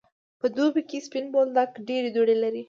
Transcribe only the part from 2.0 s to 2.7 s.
دوړی لری.